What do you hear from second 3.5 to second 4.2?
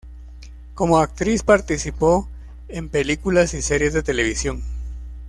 y series de